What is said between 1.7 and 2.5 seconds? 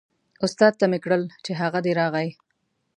دی راغی.